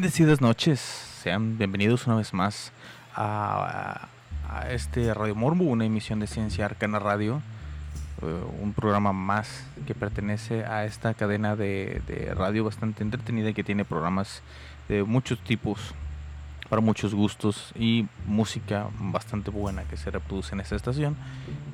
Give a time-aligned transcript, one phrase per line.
[0.00, 2.72] Bendecidas noches, sean bienvenidos una vez más
[3.14, 4.08] a,
[4.48, 7.42] a, este Radio Morbo, una emisión de Ciencia Arcana Radio,
[8.22, 13.52] eh, un programa más que pertenece a esta cadena de, de, radio bastante entretenida y
[13.52, 14.40] que tiene programas
[14.88, 15.92] de muchos tipos,
[16.70, 21.14] para muchos gustos y música bastante buena que se reproduce en esta estación.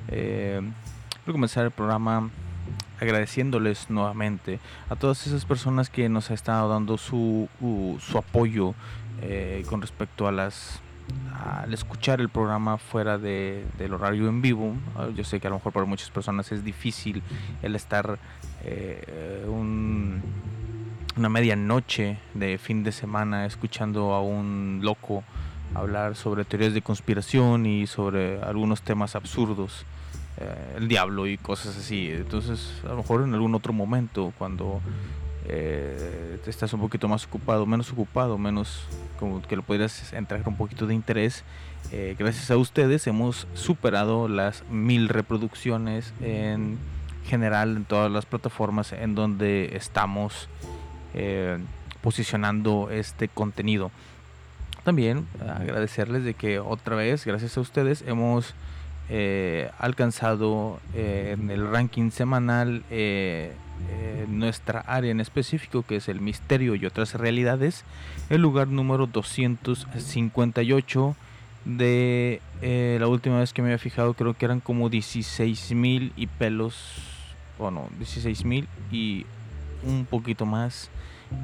[0.09, 0.59] Eh,
[1.27, 2.29] Voy a comenzar el programa
[2.99, 4.59] agradeciéndoles nuevamente
[4.89, 8.73] a todas esas personas que nos ha estado dando su, uh, su apoyo
[9.21, 10.81] eh, con respecto a las
[11.33, 15.49] al escuchar el programa fuera de, del horario en vivo, ah, yo sé que a
[15.49, 17.23] lo mejor para muchas personas es difícil
[17.61, 18.19] el estar
[18.65, 20.21] eh, un,
[21.15, 25.23] una medianoche de fin de semana escuchando a un loco
[25.73, 29.85] hablar sobre teorías de conspiración y sobre algunos temas absurdos.
[30.39, 32.09] Eh, el diablo y cosas así.
[32.11, 34.81] Entonces, a lo mejor en algún otro momento, cuando
[35.49, 38.83] eh, estás un poquito más ocupado, menos ocupado, menos
[39.17, 41.43] como que lo podrías entrar un poquito de interés.
[41.91, 46.77] Eh, gracias a ustedes hemos superado las mil reproducciones en
[47.25, 50.49] general en todas las plataformas en donde estamos
[51.13, 51.59] eh,
[52.01, 53.89] posicionando este contenido.
[54.83, 58.53] También agradecerles de que otra vez, gracias a ustedes, hemos
[59.09, 63.53] eh, alcanzado eh, en el ranking semanal eh,
[64.27, 67.85] nuestra área en específico, que es el misterio y otras realidades,
[68.29, 71.15] el lugar número 258
[71.63, 72.41] de
[72.99, 76.75] la última vez que me había fijado, creo que eran como 16 mil y pelos,
[77.57, 79.25] bueno, 16 mil y
[79.83, 80.89] un poquito más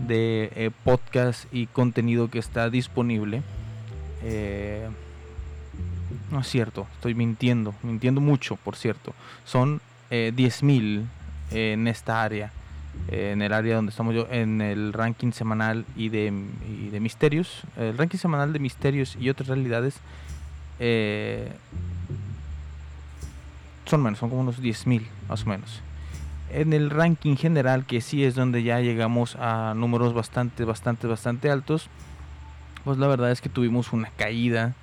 [0.08, 3.42] de podcast y contenido que está disponible.
[6.34, 9.14] No es cierto, estoy mintiendo, mintiendo mucho, por cierto.
[9.46, 11.06] Son eh, 10.000
[11.52, 12.52] en esta área,
[13.08, 16.34] en el área donde estamos yo, en el ranking semanal y de,
[16.92, 17.62] de misterios.
[17.78, 20.00] El ranking semanal de misterios y otras realidades
[20.80, 21.52] eh,
[23.86, 25.82] son menos, son como unos 10.000 más o menos.
[26.50, 31.52] En el ranking general, que sí es donde ya llegamos a números bastante, bastante, bastante
[31.52, 31.90] altos,
[32.84, 34.74] pues la verdad es que tuvimos una caída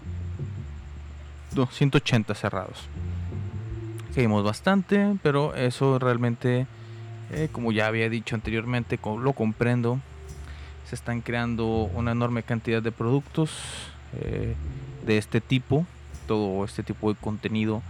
[1.53, 2.87] 280 cerrados.
[4.13, 6.65] Seguimos bastante, pero eso realmente,
[7.31, 9.99] eh, como ya había dicho anteriormente, lo comprendo.
[10.85, 13.51] Se están creando una enorme cantidad de productos
[15.05, 15.85] de este tipo,
[16.27, 17.81] todo este tipo de contenido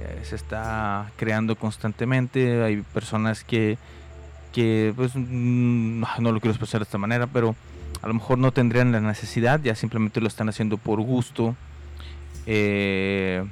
[0.00, 2.62] eh, se está creando constantemente.
[2.62, 3.78] Hay personas que,
[4.52, 7.56] que pues, mm, no lo quiero expresar de esta manera, pero
[8.02, 11.56] a lo mejor no tendrían la necesidad, ya simplemente lo están haciendo por gusto.
[12.46, 13.44] Eh,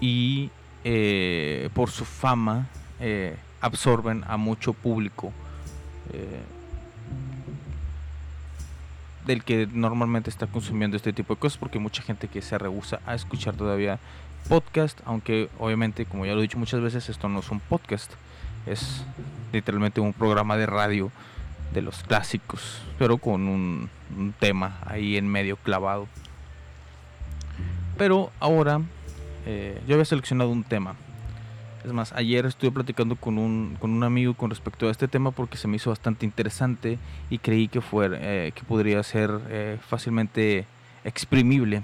[0.00, 0.50] y
[0.84, 2.68] eh, por su fama
[3.60, 5.32] absorben a mucho público
[9.26, 12.58] del que normalmente está consumiendo este tipo de cosas porque hay mucha gente que se
[12.58, 13.98] rehúsa a escuchar todavía
[14.48, 18.12] podcast, aunque obviamente, como ya lo he dicho muchas veces, esto no es un podcast,
[18.66, 19.04] es
[19.52, 21.10] literalmente un programa de radio
[21.72, 23.90] de los clásicos, pero con un,
[24.38, 26.06] tema ahí en medio clavado.
[27.96, 28.82] Pero ahora
[29.46, 30.96] eh, yo había seleccionado un tema.
[31.84, 35.32] Es más, ayer estuve platicando con un, con un amigo con respecto a este tema
[35.32, 36.98] porque se me hizo bastante interesante
[37.28, 40.66] y creí que, fuera, eh, que podría ser eh, fácilmente
[41.04, 41.82] exprimible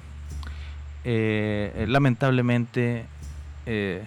[1.04, 3.06] eh, lamentablemente
[3.66, 4.04] eh,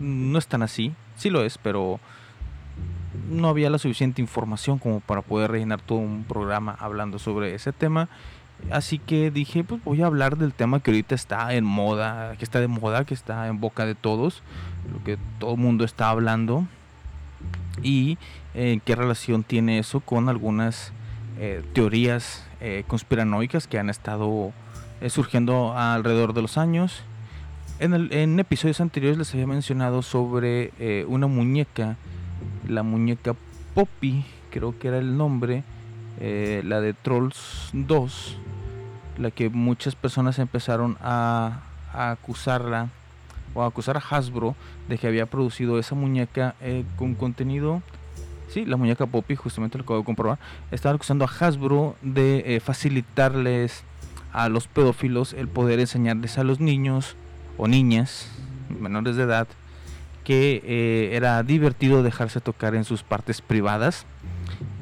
[0.00, 2.00] no es tan así, sí lo es, pero
[3.30, 7.72] no había la suficiente información como para poder rellenar todo un programa hablando sobre ese
[7.72, 8.08] tema.
[8.70, 12.44] Así que dije, pues voy a hablar del tema que ahorita está en moda, que
[12.44, 14.42] está de moda, que está en boca de todos,
[14.90, 16.66] lo que todo el mundo está hablando.
[17.82, 18.16] Y
[18.54, 20.92] eh, qué relación tiene eso con algunas
[21.74, 22.46] teorías
[22.86, 24.54] conspiranoicas que han estado
[25.02, 27.02] eh, surgiendo alrededor de los años.
[27.78, 31.96] En, el, en episodios anteriores les había mencionado sobre eh, una muñeca,
[32.66, 33.34] la muñeca
[33.74, 35.64] Poppy, creo que era el nombre,
[36.18, 38.38] eh, la de Trolls 2,
[39.18, 41.60] la que muchas personas empezaron a,
[41.92, 42.88] acusarla
[43.52, 44.54] o a acusar a Hasbro
[44.88, 46.54] de que había producido esa muñeca
[46.96, 47.82] con contenido.
[48.48, 50.38] Sí, la muñeca Poppy, justamente lo acabo de comprobar.
[50.70, 53.84] Estaban acusando a Hasbro de facilitarles
[54.36, 57.16] a los pedófilos el poder enseñarles a los niños
[57.56, 58.30] o niñas
[58.68, 59.48] menores de edad
[60.24, 64.04] que eh, era divertido dejarse tocar en sus partes privadas,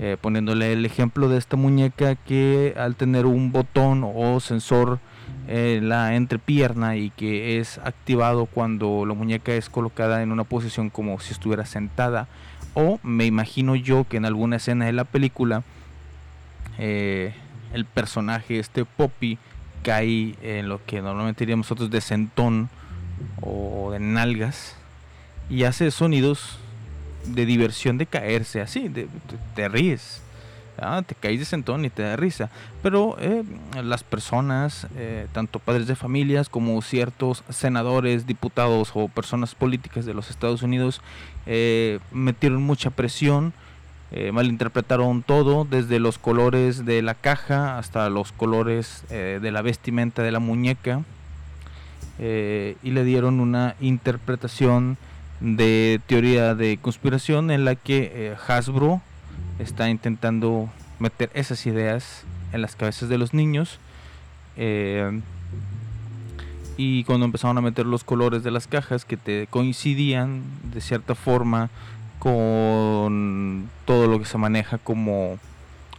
[0.00, 4.98] eh, poniéndole el ejemplo de esta muñeca que al tener un botón o sensor
[5.46, 10.90] en la entrepierna y que es activado cuando la muñeca es colocada en una posición
[10.90, 12.26] como si estuviera sentada.
[12.72, 15.62] O me imagino yo que en alguna escena de la película
[16.78, 17.34] eh,
[17.74, 19.38] el personaje, este Poppy,
[19.82, 22.70] cae en lo que normalmente diríamos nosotros de sentón
[23.42, 24.76] o de nalgas
[25.50, 26.58] y hace sonidos
[27.26, 29.08] de diversión de caerse así, de,
[29.54, 30.22] te, ríes.
[31.06, 32.50] te caes de sentón y te da risa.
[32.82, 33.44] Pero eh,
[33.82, 40.14] las personas, eh, tanto padres de familias como ciertos senadores, diputados o personas políticas de
[40.14, 41.00] los Estados Unidos,
[41.46, 43.52] eh, metieron mucha presión
[44.12, 49.62] eh, malinterpretaron todo, desde los colores de la caja hasta los colores eh, de la
[49.62, 51.02] vestimenta de la muñeca,
[52.18, 54.98] eh, y le dieron una interpretación
[55.40, 59.02] de teoría de conspiración en la que Hasbro
[59.58, 60.68] está intentando
[61.00, 63.80] meter esas ideas en las cabezas de los niños
[66.76, 70.42] y cuando empezaron a meter los colores de las cajas que te coincidían
[70.72, 71.70] de cierta forma
[72.24, 75.38] con todo lo que se maneja como,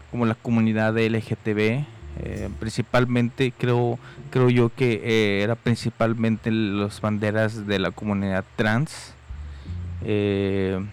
[0.10, 1.86] como la comunidad LGTB
[2.18, 4.00] eh, principalmente creo
[4.32, 9.14] creo yo que eh, era principalmente las banderas de la comunidad trans
[10.04, 10.84] eh,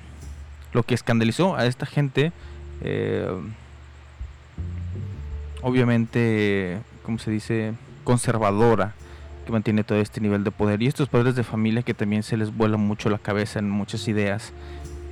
[0.74, 2.32] lo que escandalizó a esta gente
[2.82, 3.26] eh,
[5.62, 7.72] obviamente como se dice
[8.04, 8.92] conservadora
[9.46, 10.82] que mantiene todo este nivel de poder.
[10.82, 14.06] Y estos padres de familia que también se les vuela mucho la cabeza en muchas
[14.06, 14.52] ideas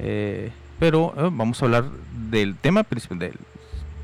[0.03, 1.85] eh, pero eh, vamos a hablar
[2.31, 3.35] del tema principal del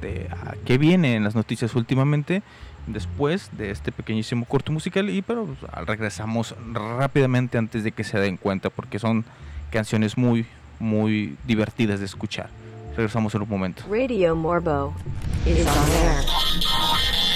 [0.00, 2.42] de a qué viene en las noticias últimamente
[2.86, 5.08] después de este pequeñísimo corto musical.
[5.10, 9.24] Y pero pues, regresamos rápidamente antes de que se den cuenta porque son
[9.70, 10.46] canciones muy
[10.78, 12.50] muy divertidas de escuchar.
[12.96, 13.82] Regresamos en un momento.
[13.90, 14.94] Radio Morbo
[15.46, 17.35] is on air.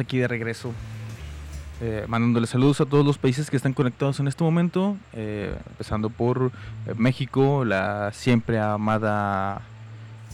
[0.00, 0.72] aquí de regreso.
[1.80, 2.06] eh,
[2.46, 4.96] saludos a todos los países que están conectados en este momento.
[5.12, 6.50] eh, empezando por
[6.86, 9.62] eh, México, la siempre amada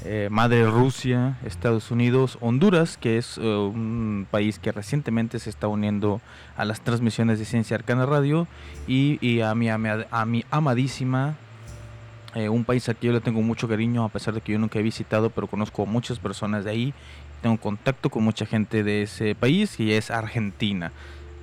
[0.04, 5.68] eh, madre Rusia, Estados Unidos, Honduras, que es eh, un país que recientemente se está
[5.68, 6.20] uniendo
[6.56, 8.46] a las transmisiones de Ciencia Arcana Radio,
[8.86, 11.36] y, a, mi, a, a mi amadísima,
[12.50, 14.80] un país al que yo le tengo mucho cariño, a pesar de que yo nunca
[14.80, 16.94] he visitado, pero conozco a muchas personas de ahí,
[17.44, 20.92] tengo contacto con mucha gente de ese país, y es Argentina.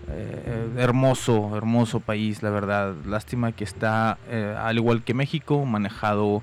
[0.10, 2.96] Eh, hermoso, hermoso país, la verdad.
[3.06, 6.42] Lástima que está, eh, al igual que México, manejado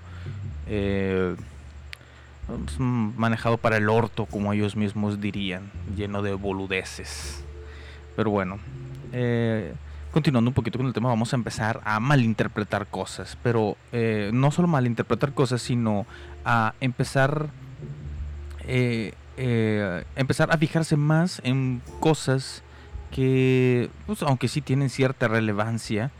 [0.68, 1.34] eh,
[2.78, 7.42] manejado para el orto, como ellos mismos dirían, lleno de boludeces.
[8.14, 8.60] Pero bueno,
[9.12, 9.74] eh,
[10.12, 13.36] continuando un poquito con el tema, vamos a empezar a malinterpretar cosas.
[13.42, 16.06] Pero eh, no solo malinterpretar cosas, sino
[16.44, 17.48] a empezar,
[19.40, 22.64] eh, empezar a fijarse más en cosas
[23.12, 26.10] que, pues, aunque sí tienen cierta relevancia,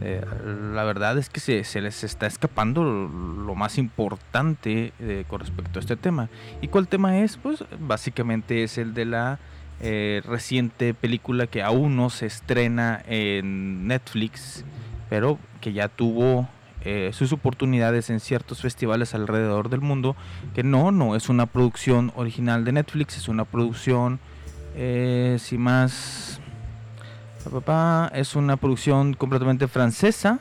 [0.00, 0.24] eh,
[0.72, 5.80] la verdad es que se, les está escapando lo, más importante eh, con respecto a
[5.80, 6.30] este tema.
[6.62, 7.36] ¿Y cuál tema es?
[7.36, 9.38] Pues básicamente es el de la
[10.24, 14.64] reciente película que aún no se estrena en Netflix,
[15.10, 16.48] pero que ya tuvo
[16.84, 20.16] eh, sus oportunidades en ciertos festivales alrededor del mundo,
[20.54, 24.18] que no, no es una producción original de Netflix, es una producción,
[24.74, 26.40] eh, si más
[27.44, 30.38] Pa, pa, pa, es una producción completamente francesa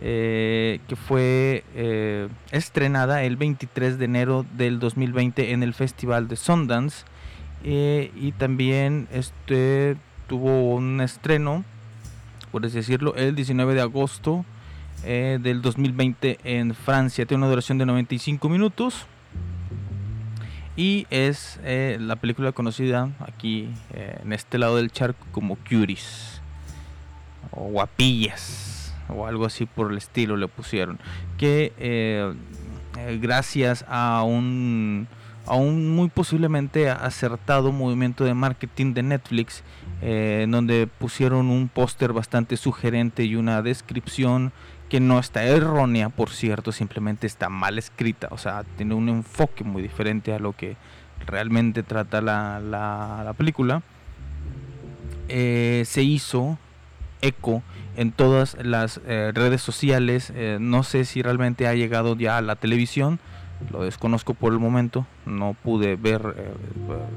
[0.00, 1.64] eh, que fue
[2.50, 7.04] estrenada el 23 de enero del 2020 en el Festival de Sundance
[7.62, 11.64] y también este tuvo un estreno,
[12.52, 14.46] por así decirlo, el 19 de agosto
[15.04, 17.26] eh, del 2020 en Francia.
[17.26, 19.06] Tiene una duración de 95 minutos.
[20.76, 26.40] Y es eh, la película conocida aquí eh, en este lado del charco como Cuties
[27.50, 31.00] o Guapillas o algo así por el estilo le pusieron.
[31.36, 32.36] Que
[33.20, 35.08] gracias a un,
[35.48, 39.62] a un muy posiblemente acertado movimiento de marketing de Netflix,
[40.02, 44.52] eh, donde pusieron un póster bastante sugerente y una descripción
[44.88, 49.62] que no está errónea, por cierto, simplemente está mal escrita, o sea, tiene un enfoque
[49.64, 50.76] muy diferente a lo que
[51.26, 53.82] realmente trata la, la- la película.
[55.28, 56.58] Eh, se hizo
[57.20, 57.62] eco
[57.96, 62.42] en todas las eh, redes sociales, eh, no sé si realmente ha llegado ya a
[62.42, 63.18] la televisión,
[63.70, 66.52] lo desconozco por el momento, no pude ver eh,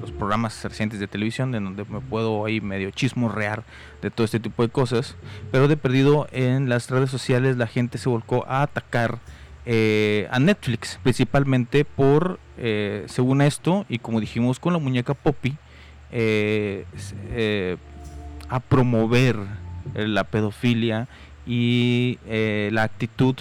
[0.02, 3.64] los programas recientes de televisión en donde me puedo ahí medio chismorrear
[4.02, 5.16] de todo este tipo de cosas,
[5.52, 9.20] pero de perdido en las redes sociales la gente se volcó a atacar
[9.66, 15.58] eh, a Netflix, principalmente por, eh, según esto, y como dijimos con la muñeca Poppy,
[16.14, 16.86] eh,
[17.30, 17.78] eh,
[18.50, 19.38] a promover
[19.96, 21.08] eh, la pedofilia
[21.48, 23.36] y la actitud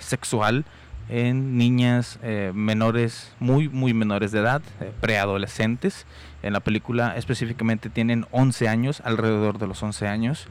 [0.00, 0.64] sexual
[1.08, 6.06] en niñas eh, menores, muy, muy menores de edad, eh, preadolescentes.
[6.42, 10.48] En la película específicamente tienen 11 años, alrededor de los 11 años.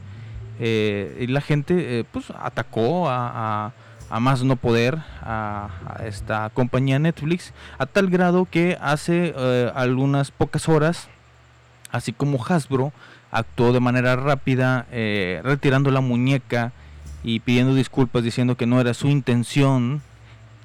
[0.60, 3.72] Eh, y la gente eh, pues atacó a,
[4.10, 9.34] a- más no poder a, a esta compañía Netflix a tal grado que hace
[9.74, 11.08] algunas pocas horas
[11.92, 12.90] así como Hasbro
[13.30, 14.86] actuó de manera rápida
[15.44, 16.72] retirando la muñeca
[17.22, 20.00] y pidiendo disculpas diciendo que no era su intención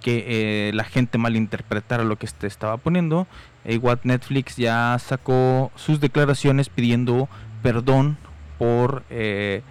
[0.04, 3.26] que eh, la gente malinterpretara lo que este estaba poniendo.
[3.66, 7.28] E igual Netflix ya sacó sus declaraciones pidiendo
[7.64, 8.18] perdón
[8.60, 9.64] por eh,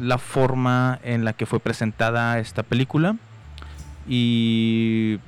[0.00, 3.16] la forma en la que fue presentada esta película
[4.08, 5.20] y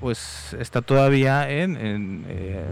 [0.00, 1.76] pues está todavía en,
[2.28, 2.64] eh,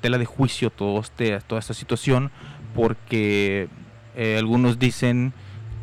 [0.00, 2.30] tela de juicio todo este, toda esta situación
[2.74, 3.68] porque
[4.16, 5.32] eh, algunos dicen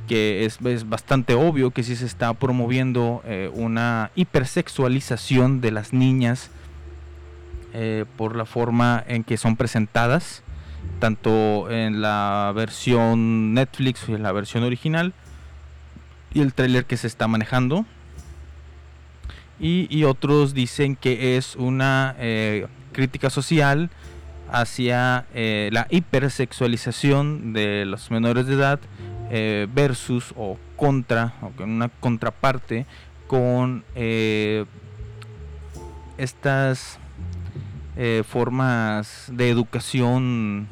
[0.07, 5.93] que es, es bastante obvio que sí se está promoviendo eh, una hipersexualización de las
[5.93, 6.49] niñas
[7.73, 10.41] eh, por la forma en que son presentadas,
[10.99, 15.13] tanto en la versión Netflix y en la versión original,
[16.33, 17.85] y el tráiler que se está manejando.
[19.59, 23.89] Y, otros dicen que es una eh, crítica social
[24.51, 28.79] hacia la hipersexualización de los menores de edad
[29.29, 32.85] eh, versus o contra, o con una contraparte
[33.27, 34.65] con eh,
[36.17, 36.97] estas
[37.97, 40.67] eh, formas de educación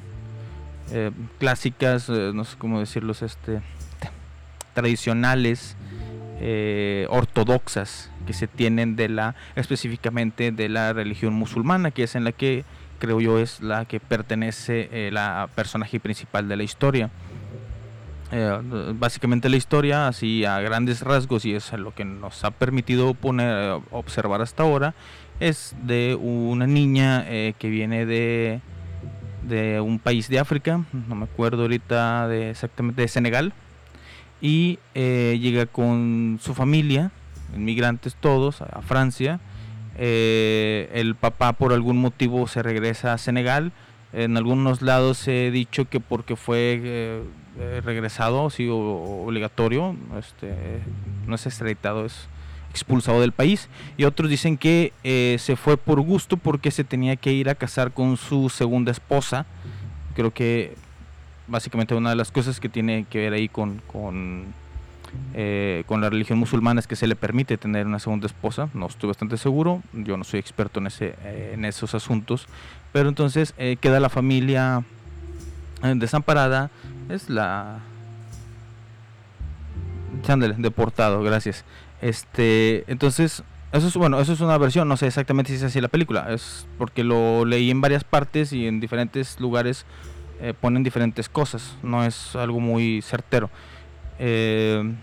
[0.91, 3.61] eh, clásicas, eh, no sé cómo decirlos, este,
[4.73, 5.75] tradicionales,
[6.39, 12.23] eh, ortodoxas que se tienen de la, específicamente de la religión musulmana, que es en
[12.23, 12.65] la que
[12.99, 17.09] creo yo es la que pertenece la personaje principal de la historia.
[18.31, 18.59] Eh,
[18.95, 23.79] básicamente la historia, así a grandes rasgos, y es lo que nos ha permitido poner,
[23.91, 24.95] observar hasta ahora,
[25.39, 28.61] es de una niña eh, que viene de,
[29.43, 33.53] de un país de África, no me acuerdo ahorita exactamente, de Senegal,
[34.41, 37.11] y eh, llega con su familia,
[37.55, 39.39] inmigrantes todos, a Francia.
[39.97, 43.71] Eh, el papá por algún motivo se regresa a Senegal.
[44.15, 50.55] En algunos lados he dicho que porque fue eh, regresado, sí, o obligatorio, este,
[51.27, 52.29] no es extraditado, es
[52.69, 53.69] expulsado del país.
[53.97, 57.55] Y otros dicen que eh, se fue por gusto porque se tenía que ir a
[57.55, 59.45] casar con su segunda esposa.
[60.15, 60.75] Creo que
[61.47, 64.45] básicamente una de las cosas que tiene que ver ahí con, con,
[65.33, 68.69] eh, con la religión musulmana es que se le permite tener una segunda esposa.
[68.73, 72.47] No estoy bastante seguro, yo no soy experto en, ese, eh, en esos asuntos.
[72.95, 74.85] Pero entonces eh, queda la familia
[75.83, 76.71] eh, desamparada.
[77.09, 77.79] Es la...
[80.21, 81.65] Chándale, deportado, gracias.
[82.01, 85.81] Este, entonces, eso es bueno, eso es una versión, no sé exactamente si es así
[85.81, 89.85] la película, es porque lo leí en varias partes y en diferentes lugares
[90.39, 93.49] eh, ponen diferentes cosas, no es algo muy certero.
[94.17, 94.95] El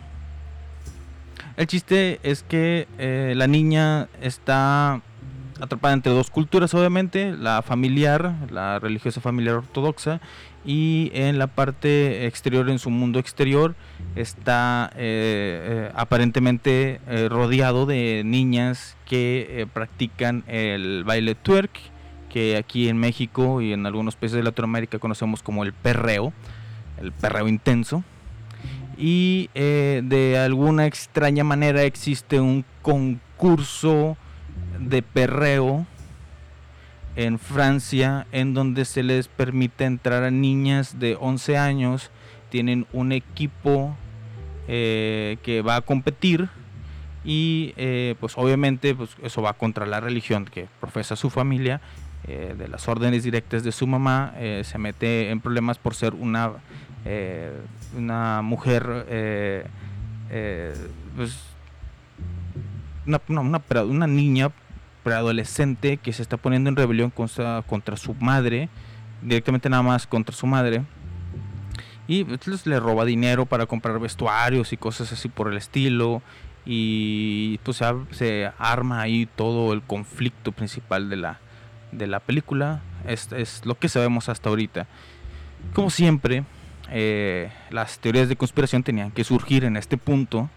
[1.66, 2.88] chiste es que
[3.36, 5.02] la niña está
[5.62, 10.20] atrapada entre dos culturas, obviamente, la familiar, la religiosa familiar ortodoxa,
[10.64, 13.76] y en la parte exterior, en su mundo exterior,
[14.16, 21.70] está eh, eh, aparentemente eh, rodeado de niñas que practican el baile twerk,
[22.28, 26.32] que aquí en México y en algunos países de Latinoamérica conocemos como el perreo,
[27.00, 28.02] el perreo intenso.
[28.96, 34.16] Y de alguna extraña manera existe un concurso
[34.88, 35.86] de perreo
[37.16, 42.10] en Francia en donde se les permite entrar a niñas de 11 años,
[42.50, 43.96] tienen un equipo
[44.68, 46.48] eh, que va a competir
[47.24, 51.80] y eh, pues obviamente pues eso va contra la religión que profesa su familia,
[52.24, 56.14] eh, de las órdenes directas de su mamá, eh, se mete en problemas por ser
[56.14, 56.52] una,
[57.96, 59.66] una mujer
[61.16, 61.38] pues,
[63.06, 64.50] una, una, una una niña
[65.02, 68.68] preadolescente que se está poniendo en rebelión contra, contra su madre,
[69.22, 70.82] directamente nada más contra su madre.
[72.08, 76.22] Y pues, le roba dinero para comprar vestuarios y cosas así por el estilo.
[76.64, 81.40] Y pues se, ar- se arma ahí todo el conflicto principal de la,
[81.90, 82.82] de la película.
[83.06, 84.86] Es, es lo que sabemos hasta ahorita.
[85.72, 86.44] Como siempre,
[86.90, 90.50] eh, las teorías de conspiración tenían que surgir en este punto.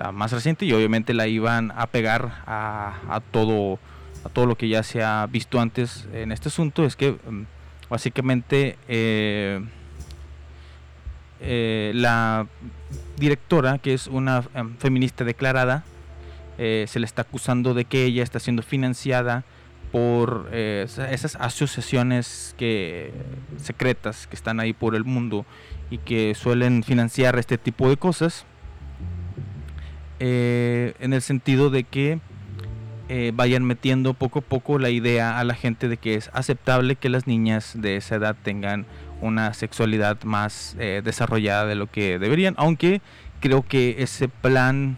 [0.00, 3.78] La más reciente y obviamente la iban a pegar a, todo
[4.24, 6.84] a todo lo que ya se ha visto antes en este asunto.
[6.84, 7.42] Es que mm,
[7.90, 9.60] básicamente eh,
[11.40, 12.46] eh, la
[13.18, 15.84] directora que es una em, feminista declarada
[16.58, 19.44] eh, se le está acusando de que ella está siendo financiada
[19.92, 23.12] por esa- esas asociaciones que
[23.56, 25.44] secretas que están ahí por el mundo
[25.90, 28.44] y que suelen financiar este tipo de cosas
[30.20, 32.20] eh, en el sentido de que
[33.08, 36.94] eh, vayan metiendo poco a poco la idea a la gente de que es aceptable
[36.94, 38.86] que las niñas de esa edad tengan
[39.20, 43.00] una sexualidad más eh, desarrollada de lo que deberían, aunque
[43.40, 44.96] creo que ese plan,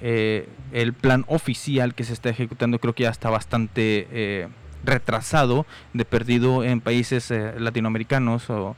[0.00, 4.48] eh, el plan oficial que se está ejecutando creo que ya está bastante eh,
[4.84, 8.76] retrasado, de perdido en países eh, latinoamericanos o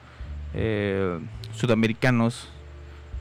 [1.52, 2.48] sudamericanos,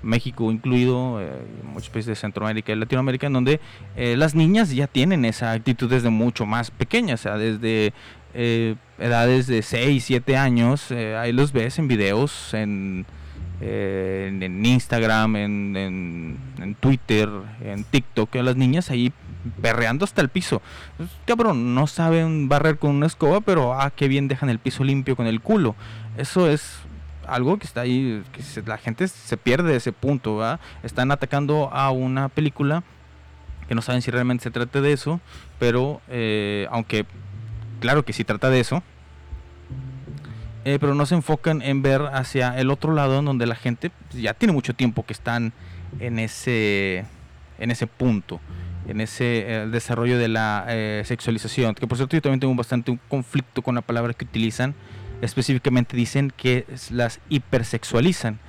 [0.03, 1.31] México incluido, eh,
[1.63, 3.59] muchos países de Centroamérica y Latinoamérica, en donde
[3.95, 7.93] eh, las niñas ya tienen esa actitud desde mucho más pequeñas, o sea, desde
[8.35, 13.05] eh, edades de 6, 7 años, eh, ahí los ves en videos, en,
[13.61, 16.37] eh, Instagram, en,
[16.79, 17.29] Twitter,
[17.61, 19.13] en TikTok, a las niñas ahí
[19.61, 20.61] perreando hasta el piso.
[21.25, 25.15] Cabrón, no saben barrer con una escoba, pero ah, qué bien dejan el piso limpio
[25.15, 25.75] con el culo.
[26.17, 26.79] Eso es
[27.27, 30.41] algo que está ahí, que la gente se pierde de ese punto.
[30.83, 32.83] Están atacando a una película
[33.67, 35.19] que no saben si realmente se trata de eso,
[35.59, 37.05] pero eh, aunque
[37.79, 38.83] claro que sí trata de eso,
[40.65, 43.91] eh, pero no se enfocan en ver hacia el otro lado en donde la gente
[44.11, 45.53] ya tiene mucho tiempo que están
[45.99, 47.05] en ese
[47.59, 48.39] en ese punto
[48.87, 52.99] en ese desarrollo de la eh, sexualización que por cierto yo también tengo bastante un
[53.09, 54.73] conflicto con la palabra que utilizan
[55.25, 58.39] específicamente dicen que las hipersexualizan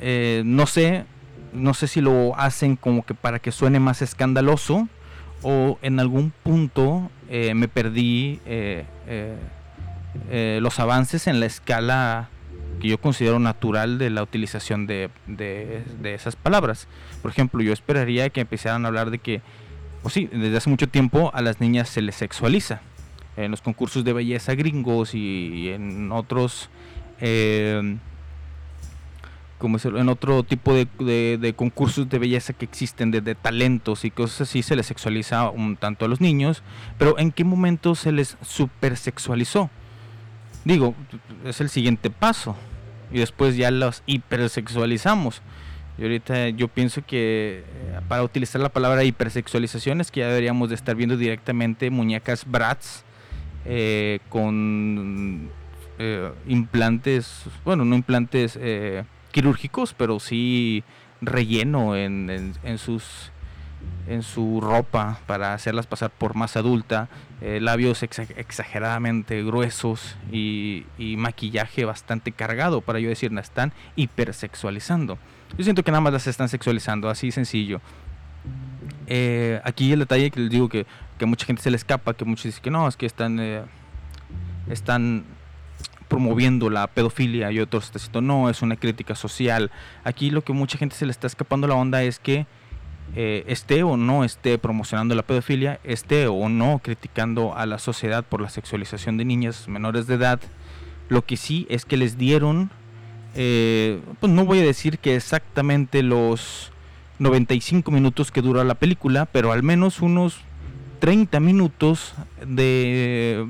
[0.00, 1.04] Eh, no sé
[1.52, 4.88] no sé si lo hacen como que para que suene más escandaloso
[5.42, 8.84] o en algún punto eh, me perdí eh,
[10.60, 12.28] los avances en la escala
[12.80, 16.86] que yo considero natural de la utilización de, de- de esas palabras.
[17.22, 19.42] Por ejemplo, yo esperaría que empezaran a hablar de que,
[20.02, 22.80] pues sí, desde hace mucho tiempo a las niñas se les sexualiza.
[23.36, 26.70] En los concursos de belleza gringos y en otros...
[27.20, 27.96] eh,
[29.64, 34.42] como decirlo, en otro tipo de, concursos de belleza que existen, de, talentos y cosas
[34.42, 36.62] así, se les sexualiza un tanto a los niños,
[36.98, 39.70] pero ¿en qué momento se les supersexualizó?
[40.66, 40.94] Digo,
[41.46, 42.56] es el siguiente paso,
[43.10, 45.40] y después ya los hipersexualizamos.
[45.96, 50.68] Y ahorita yo pienso que eh, para utilizar la palabra hipersexualización es que ya deberíamos
[50.68, 53.04] de estar viendo directamente muñecas Bratz
[53.64, 55.48] eh, con
[55.98, 60.82] eh, implantes, bueno, no implantes eh, quirúrgicos, pero sí
[61.20, 63.30] relleno en, en- sus
[64.08, 67.08] en su ropa para hacerlas pasar por más adulta,
[67.60, 75.18] labios exa- exageradamente gruesos y, y maquillaje bastante cargado, para yo decir, la están hipersexualizando.
[75.56, 77.80] Yo siento que nada más las están sexualizando, así sencillo.
[79.06, 80.86] Eh, aquí el detalle que les digo que,
[81.18, 83.62] que mucha gente se le escapa, que muchos dicen que no, es que están, eh,
[84.68, 85.24] están
[86.08, 89.70] promoviendo la pedofilia y otros están diciendo no, es una crítica social.
[90.04, 92.46] Aquí lo que mucha gente se le está escapando la onda es que
[93.16, 98.24] eh, esté o no esté promocionando la pedofilia, esté o no criticando a la sociedad
[98.24, 100.40] por la sexualización de niñas menores de edad,
[101.08, 102.70] lo que sí es que les dieron,
[103.34, 106.72] pues no voy a decir que exactamente los
[107.18, 110.38] 95 minutos que dura la película, pero al menos unos
[111.00, 112.14] 30 minutos
[112.46, 113.46] de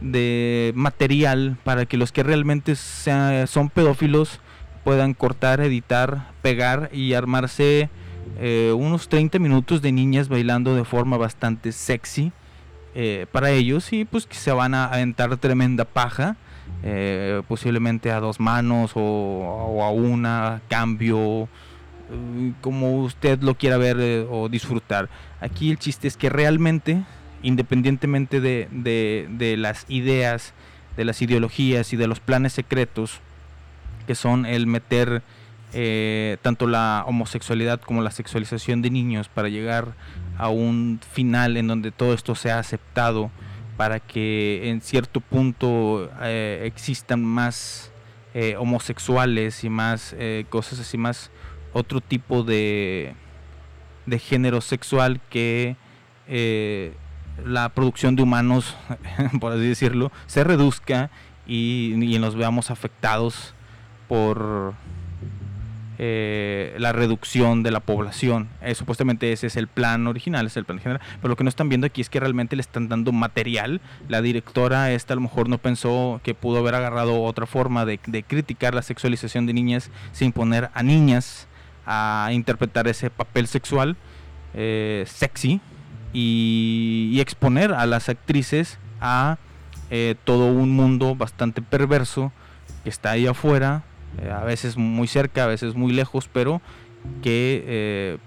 [0.00, 4.38] de material para que los que realmente sea- son pedófilos
[4.84, 7.90] puedan cortar, editar, pegar y armarse
[8.40, 12.30] eh, unos 30 minutos de niñas bailando de forma bastante sexy
[12.94, 16.36] eh, para ellos y pues que se van a aventar tremenda paja,
[16.84, 21.48] eh, posiblemente a dos manos o, a una, cambio,
[22.60, 25.08] como usted lo quiera ver eh, o disfrutar.
[25.40, 27.02] Aquí el chiste es que realmente,
[27.42, 30.52] independientemente de, de- de las ideas,
[30.96, 33.20] de las ideologías y de los planes secretos,
[34.06, 35.22] que son el meter
[35.74, 39.88] eh, tanto la homosexualidad como la sexualización de niños para llegar
[40.38, 43.30] a un final en donde todo esto sea aceptado
[43.76, 47.92] para que en cierto punto eh, existan más
[48.34, 51.30] eh, homosexuales y más eh, cosas así, más
[51.72, 53.14] otro tipo de,
[54.06, 55.76] de género sexual que
[56.26, 56.94] eh,
[57.44, 58.76] la producción de humanos,
[59.40, 61.10] por así decirlo, se reduzca
[61.46, 63.54] y, y nos veamos afectados
[64.08, 64.74] por
[66.00, 68.48] eh, la reducción de la población.
[68.62, 71.02] Eh, supuestamente ese es el plan original, es el plan general.
[71.16, 73.80] Pero lo que no están viendo aquí es que realmente le están dando material.
[74.08, 77.98] La directora esta a lo mejor no pensó que pudo haber agarrado otra forma de,
[78.06, 81.47] de criticar la sexualización de niñas sin poner a niñas
[81.88, 83.96] a interpretar ese papel sexual
[84.52, 85.60] eh, sexy
[86.12, 89.38] y, exponer a las actrices a
[89.90, 92.30] eh, todo un mundo bastante perverso
[92.84, 93.84] que está ahí afuera,
[94.20, 96.60] eh, a veces muy cerca, a veces muy lejos, pero
[97.22, 98.18] que, eh,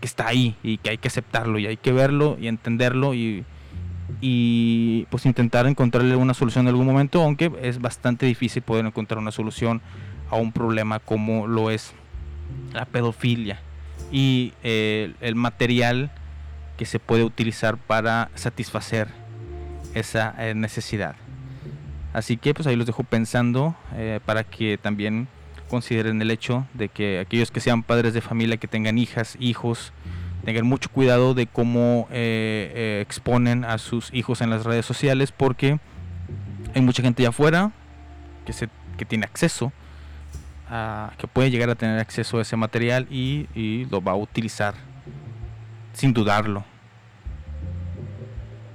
[0.00, 3.44] que está ahí y que hay que aceptarlo y hay que verlo y entenderlo y,
[4.20, 9.18] y pues intentar encontrarle una solución en algún momento, aunque es bastante difícil poder encontrar
[9.18, 9.82] una solución
[10.30, 11.92] a un problema como lo es
[12.72, 13.60] la pedofilia
[14.12, 16.10] y eh, el material
[16.76, 19.08] que se puede utilizar para satisfacer
[19.94, 21.16] esa eh, necesidad.
[22.12, 25.28] Así que pues ahí los dejo pensando eh, para que también
[25.68, 29.92] consideren el hecho de que aquellos que sean padres de familia, que tengan hijas, hijos,
[30.44, 35.78] tengan mucho cuidado de cómo exponen a sus hijos en las redes sociales porque
[36.74, 37.72] hay mucha gente allá afuera
[38.46, 39.70] que, se, que tiene acceso
[41.18, 44.74] que puede llegar a tener acceso a ese material y, y lo va a utilizar
[45.92, 46.64] sin dudarlo.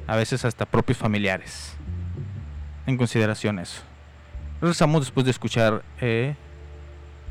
[0.08, 1.74] A veces hasta propios familiares.
[2.86, 3.82] En consideración eso.
[4.62, 6.36] Regresamos después de escuchar, eh,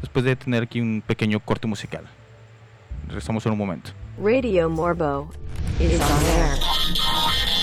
[0.00, 2.04] después de tener aquí un pequeño corte musical.
[3.06, 3.92] Regresamos en un momento.
[4.18, 5.30] Radio Morbo
[5.78, 7.53] is on air.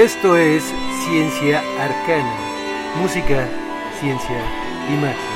[0.00, 0.64] Esto es
[1.04, 2.34] Ciencia Arcana,
[3.02, 3.46] música,
[4.00, 4.42] ciencia
[4.88, 5.29] y magia.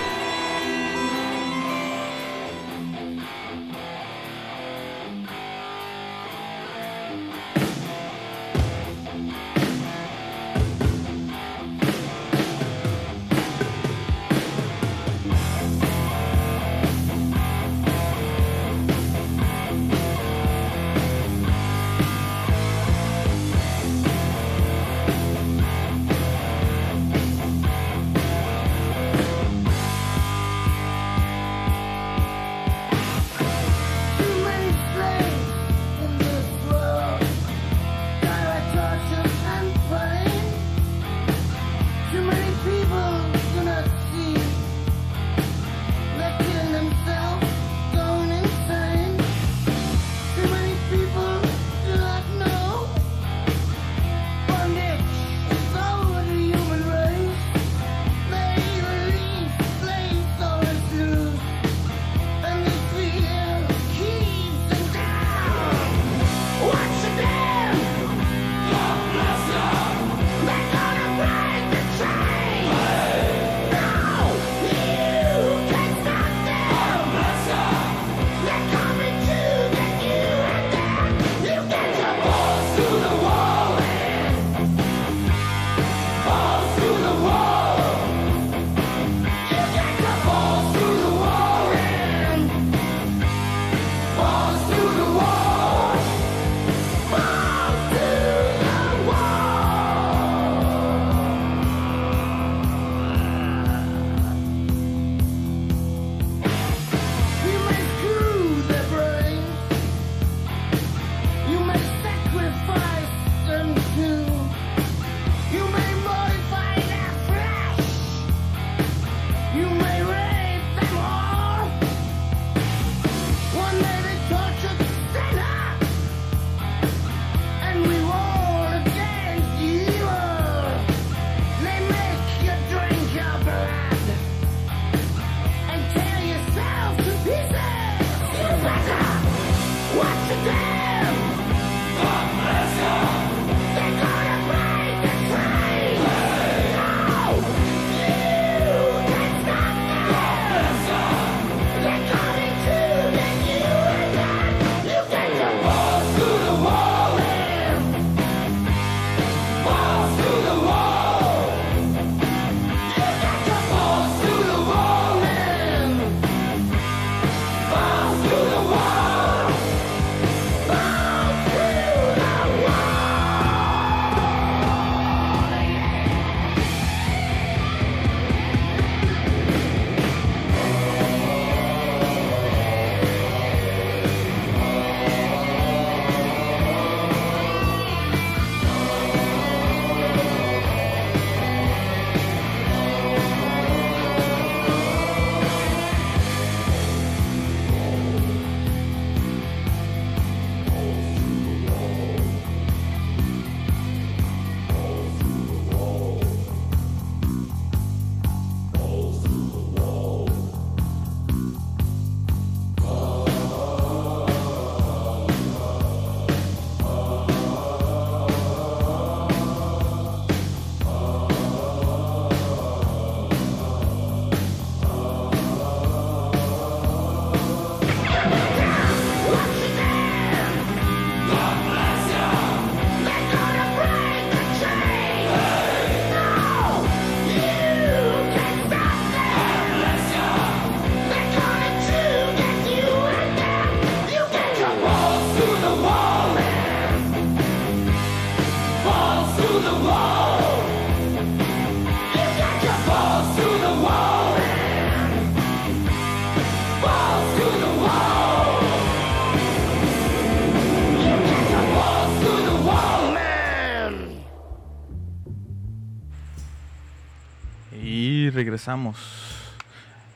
[268.65, 268.97] Regresamos.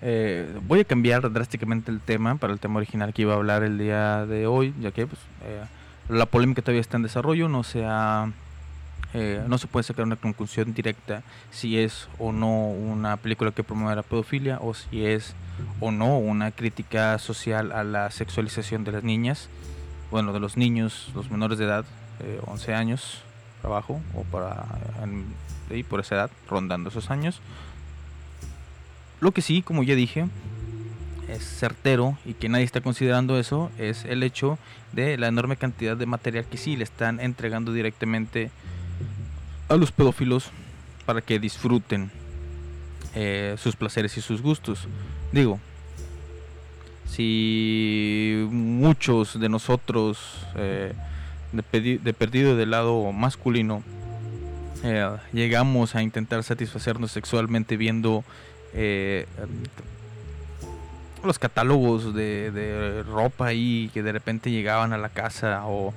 [0.00, 3.62] Eh, voy a cambiar drásticamente el tema para el tema original que iba a hablar
[3.62, 5.64] el día de hoy, ya que pues, eh,
[6.08, 8.30] la polémica todavía está en desarrollo, no se ha,
[9.12, 13.64] eh, no se puede sacar una conclusión directa si es o no una película que
[13.64, 15.34] promueve la pedofilia o si es
[15.80, 19.48] o no una crítica social a la sexualización de las niñas,
[20.10, 21.84] bueno, de los niños, los menores de edad,
[22.20, 23.20] eh, 11 años
[23.60, 24.64] para abajo o para
[25.02, 25.26] en-
[25.70, 27.40] ahí por esa edad, rondando esos años.
[29.20, 30.26] Lo que sí, como ya dije,
[31.28, 34.58] es certero y que nadie está considerando eso es el hecho
[34.92, 38.50] de la enorme cantidad de material que sí le están entregando directamente
[39.68, 40.50] a los pedófilos
[41.04, 42.10] para que disfruten
[43.14, 44.86] eh, sus placeres y sus gustos.
[45.32, 45.60] Digo,
[47.06, 50.92] si muchos de nosotros, eh,
[51.52, 53.82] de, perdido del lado masculino,
[54.84, 58.24] eh, llegamos a intentar satisfacernos sexualmente viendo
[58.80, 59.26] eh,
[61.24, 65.92] los catálogos de, de ropa ahí que de repente llegaban a la casa o,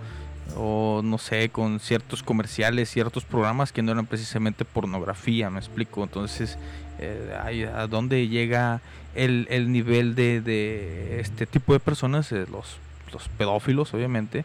[0.58, 6.04] o no sé, con ciertos comerciales, ciertos programas que no eran precisamente pornografía, me explico.
[6.04, 6.58] Entonces,
[7.00, 8.82] eh, a dónde llega
[9.14, 12.78] el, el nivel de, de este tipo de personas, Eh, los,
[13.14, 14.44] los pedófilos, obviamente.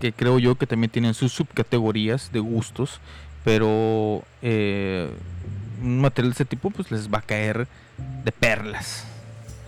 [0.00, 3.00] que creo yo que también tienen sus subcategorías de gustos,
[3.44, 4.22] pero
[5.86, 7.66] un material de este tipo pues les va a caer
[8.24, 9.06] de perlas.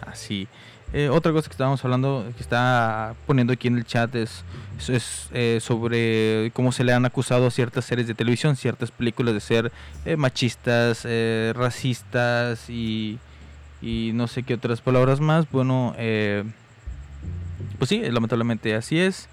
[0.06, 0.48] Así.
[0.92, 4.42] Eh, otra cosa que estábamos hablando, que está poniendo aquí en el chat es,
[5.34, 9.40] eh, sobre cómo se le han acusado a ciertas series de televisión, ciertas películas de
[9.40, 9.72] ser
[10.06, 11.06] eh, machistas,
[11.54, 13.18] racistas y,
[13.82, 15.50] y no sé qué otras palabras más.
[15.50, 15.94] Bueno,
[17.78, 19.28] pues sí, lamentablemente así es.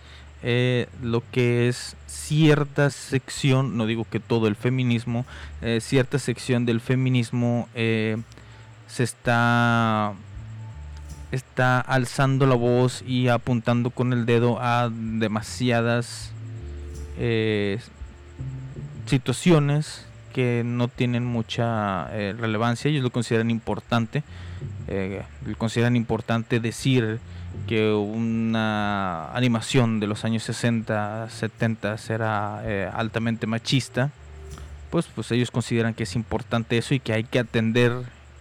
[0.48, 5.26] Eh, lo que es cierta sección, no digo que todo el feminismo,
[5.64, 8.18] eh, cierta sección del feminismo eh,
[8.86, 10.14] se está
[11.32, 16.32] está alzando la voz y apuntando con el dedo a demasiadas
[19.08, 22.90] situaciones que no tienen mucha relevancia.
[22.92, 24.24] Ellos lo consideran importante
[24.88, 27.20] lo consideran importante decir
[27.68, 34.12] que una animación de los años 60 70 era eh, altamente machista
[34.92, 37.92] pues pues ellos consideran que es importante eso y que hay que atender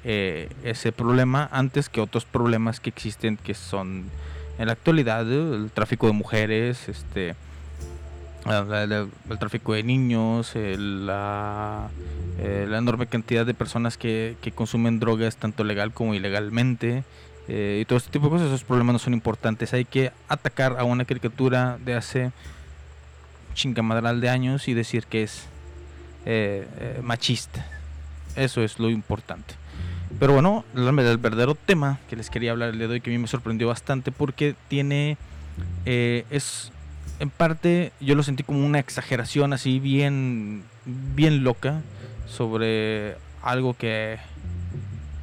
[0.04, 4.04] eh, ese problema antes que otros problemas que existen que son
[4.58, 7.34] en la actualidad el tráfico de mujeres este
[8.46, 11.88] la- la- el tráfico de niños el- la,
[12.38, 17.04] eh, la enorme cantidad de personas que, que consumen drogas tanto legal como ilegalmente
[17.48, 19.72] eh, y todo este tipo de cosas esos problemas no son importantes.
[19.74, 22.32] Hay que atacar a una caricatura de hace
[23.54, 25.46] chingamadral de años y decir que es
[26.24, 27.66] eh, eh, machista.
[28.36, 29.54] Eso es lo importante.
[30.18, 33.26] Pero bueno, el, verdadero tema que les quería hablar el día que a mí me
[33.26, 35.16] sorprendió bastante porque tiene,
[35.84, 36.70] es,
[37.18, 41.82] en parte yo lo sentí como una exageración así bien, bien loca
[42.28, 44.18] sobre algo que,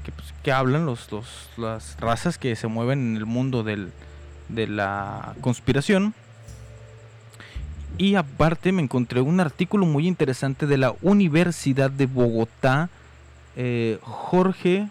[0.03, 1.25] que, pues, que hablan los, los,
[1.57, 3.91] las razas que se mueven en el mundo del,
[4.49, 6.13] de la conspiración.
[7.97, 12.89] Y aparte me encontré un artículo muy interesante de la Universidad de Bogotá,
[13.55, 14.87] eh, Jorge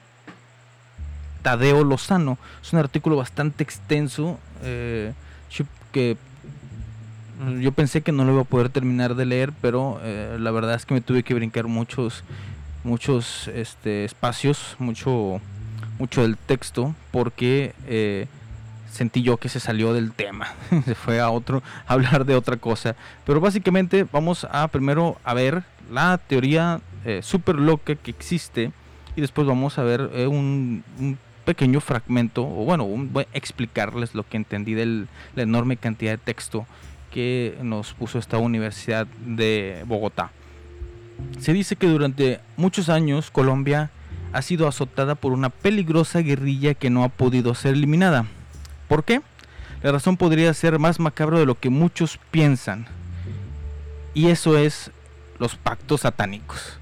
[1.43, 2.39] Tadeo Lozano.
[2.63, 5.13] Es un artículo bastante extenso eh,
[5.93, 6.17] que
[7.61, 10.75] yo pensé que no lo iba a poder terminar de leer, pero eh, la verdad
[10.75, 12.23] es que me tuve que brincar muchos
[12.85, 15.41] muchos este, espacios, mucho
[16.01, 18.27] mucho del texto, porque eh,
[18.91, 20.55] sentí yo que se salió del tema,
[20.85, 22.97] se fue a otro hablar de otra cosa.
[23.25, 25.63] Pero básicamente vamos a primero a ver
[25.93, 28.73] la teoría eh, súper loca que existe
[29.15, 30.83] y después vamos a ver eh, un,
[31.45, 36.19] pequeño fragmento, o bueno, voy a explicarles lo que entendí de la enorme cantidad de
[36.19, 36.67] texto
[37.11, 40.31] que nos puso esta Universidad de Bogotá.
[41.39, 43.91] Se dice que durante muchos años Colombia
[44.33, 48.27] ha sido azotada por una peligrosa guerrilla que no ha podido ser eliminada.
[48.89, 49.23] ¿Por qué?
[49.83, 52.87] La razón podría ser más macabro de lo que muchos piensan.
[54.13, 54.91] Y eso es
[55.39, 56.79] los pactos satánicos.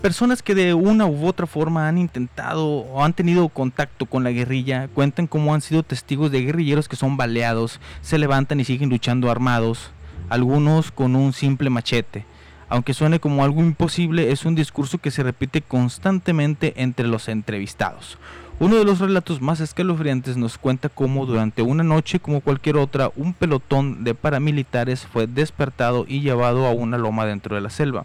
[0.00, 4.30] Personas que de una u otra forma han intentado o han tenido contacto con la
[4.30, 8.88] guerrilla cuentan cómo han sido testigos de guerrilleros que son baleados, se levantan y siguen
[8.88, 9.90] luchando armados,
[10.30, 12.24] algunos con un simple machete.
[12.70, 18.16] Aunque suene como algo imposible, es un discurso que se repite constantemente entre los entrevistados.
[18.60, 23.10] Uno de los relatos más escalofriantes nos cuenta cómo durante una noche como cualquier otra,
[23.16, 28.04] un pelotón de paramilitares fue despertado y llevado a una loma dentro de la selva.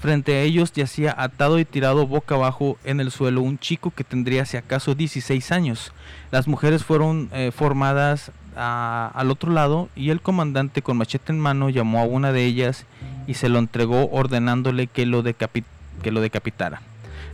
[0.00, 4.02] Frente a ellos yacía atado y tirado boca abajo en el suelo un chico que
[4.04, 5.92] tendría si acaso 16 años.
[6.30, 11.38] Las mujeres fueron eh, formadas a- al otro lado y el comandante con machete en
[11.38, 12.84] mano llamó a una de ellas
[13.26, 16.82] y se lo entregó ordenándole que lo, que lo decapitara.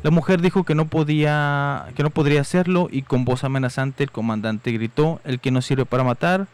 [0.03, 4.11] La mujer dijo que no podía que no podría hacerlo y con voz amenazante el
[4.11, 6.47] comandante gritó, "El que no sirve para matar,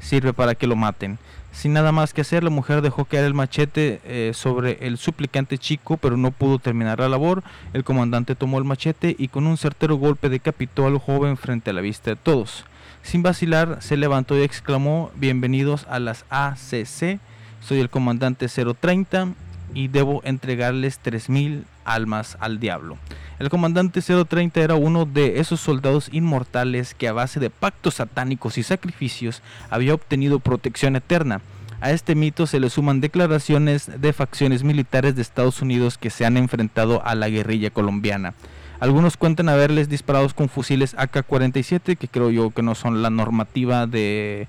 [0.00, 1.18] sirve para que lo maten."
[1.52, 5.58] Sin nada más que hacer, la mujer dejó caer el machete eh, sobre el suplicante
[5.58, 7.42] chico, pero no pudo terminar la labor.
[7.72, 11.72] El comandante tomó el machete y con un certero golpe decapitó al joven frente a
[11.72, 12.64] la vista de todos.
[13.02, 17.18] Sin vacilar, se levantó y exclamó, bienvenidos a las ACC,
[17.60, 19.28] soy el comandante 030
[19.74, 22.98] y debo entregarles 3.000 almas al diablo.
[23.38, 28.58] El comandante 030 era uno de esos soldados inmortales que a base de pactos satánicos
[28.58, 31.40] y sacrificios había obtenido protección eterna.
[31.80, 36.26] A este mito se le suman declaraciones de facciones militares de Estados Unidos que se
[36.26, 38.34] han enfrentado a la guerrilla colombiana.
[38.80, 43.86] Algunos cuentan haberles disparado con fusiles AK-47, que creo yo que no son la normativa
[43.86, 44.48] de,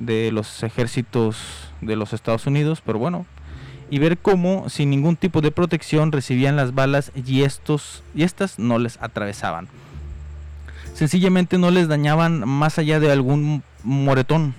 [0.00, 1.36] de los ejércitos
[1.80, 3.26] de los Estados Unidos, pero bueno,
[3.90, 8.58] y ver cómo sin ningún tipo de protección recibían las balas y estos y estas
[8.58, 9.68] no les atravesaban.
[10.94, 14.54] Sencillamente no les dañaban más allá de algún moretón.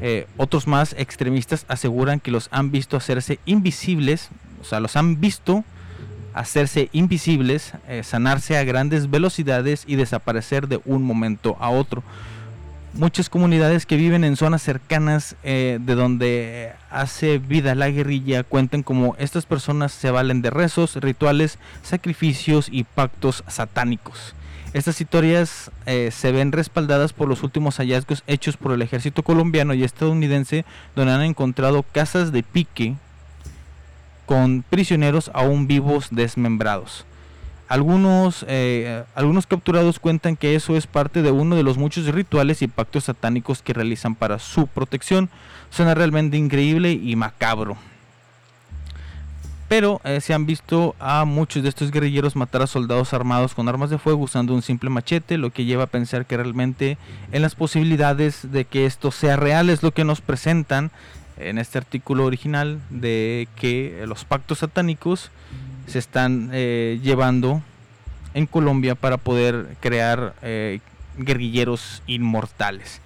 [0.00, 4.30] Eh, otros más extremistas aseguran que los han visto hacerse invisibles,
[4.60, 5.64] o sea, los han visto
[6.34, 12.02] hacerse invisibles, eh, sanarse a grandes velocidades y desaparecer de un momento a otro
[12.94, 18.82] muchas comunidades que viven en zonas cercanas eh, de donde hace vida la guerrilla cuentan
[18.82, 24.34] como estas personas se valen de rezos, rituales, sacrificios y pactos satánicos.
[24.72, 29.74] Estas historias eh, se ven respaldadas por los últimos hallazgos hechos por el ejército colombiano
[29.74, 30.64] y estadounidense
[30.96, 32.94] donde han encontrado casas de pique
[34.26, 37.06] con prisioneros aún vivos desmembrados.
[37.74, 42.62] Algunos, eh, algunos capturados cuentan que eso es parte de uno de los muchos rituales
[42.62, 45.28] y pactos satánicos que realizan para su protección.
[45.70, 47.76] Suena realmente increíble y macabro.
[49.66, 53.68] Pero eh, se han visto a muchos de estos guerrilleros matar a soldados armados con
[53.68, 56.96] armas de fuego usando un simple machete, lo que lleva a pensar que realmente
[57.32, 60.92] en las posibilidades de que esto sea real es lo que nos presentan
[61.38, 65.32] en este artículo original de que los pactos satánicos
[65.86, 67.62] se están eh, llevando
[68.34, 70.80] en Colombia para poder crear eh,
[71.16, 73.00] guerrilleros inmortales.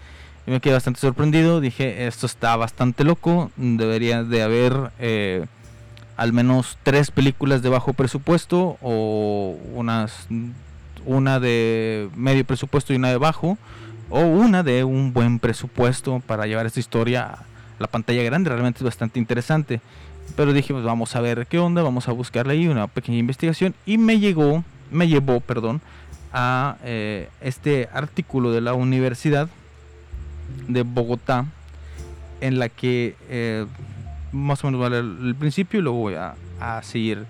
[0.46, 5.44] Yo me quedé bastante sorprendido, dije, esto está bastante loco, debería de haber eh,
[6.16, 10.26] al menos tres películas de bajo presupuesto o unas
[11.04, 13.56] una de medio presupuesto y una de bajo
[14.10, 17.38] o una de un buen presupuesto para llevar esta historia a
[17.78, 19.80] la pantalla grande, realmente es bastante interesante.
[20.39, 23.74] Pero dije, pues vamos a ver qué onda, vamos a buscarle ahí una pequeña investigación.
[23.84, 25.80] Y me llegó, me llevó, perdón,
[26.32, 29.49] a eh, este artículo de la Universidad
[30.68, 31.45] de Bogotá,
[32.41, 33.66] en la que eh,
[34.30, 36.36] más o menos vale el, principio y luego voy a
[36.84, 37.26] seguir